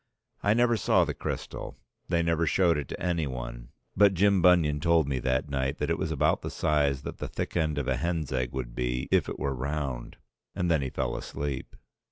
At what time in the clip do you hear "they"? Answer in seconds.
2.07-2.23